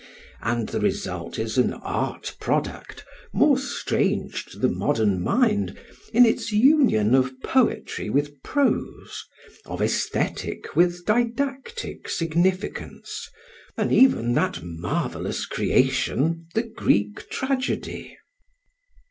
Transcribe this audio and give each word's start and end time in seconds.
And 0.41 0.69
the 0.69 0.79
result 0.79 1.37
is 1.37 1.59
an 1.59 1.73
art 1.73 2.35
product 2.39 3.05
more 3.31 3.59
strange 3.59 4.45
to 4.45 4.57
the 4.57 4.67
modern 4.67 5.21
mind 5.21 5.77
in 6.11 6.25
its 6.25 6.51
union 6.51 7.13
of 7.13 7.39
poetry 7.43 8.09
with 8.09 8.41
prose, 8.41 9.23
of 9.67 9.79
aesthetic 9.79 10.75
with 10.75 11.05
didactic 11.05 12.09
significance, 12.09 13.29
than 13.77 13.91
even 13.91 14.33
that 14.33 14.63
marvellous 14.63 15.45
creation, 15.45 16.47
the 16.55 16.63
Greek 16.63 17.29
tragedy. 17.29 18.17